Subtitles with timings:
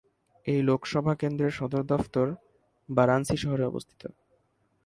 [0.45, 2.27] এই লোকসভা কেন্দ্রের সদর দফতর
[2.89, 4.01] বারাণসী শহরে অবস্থিত।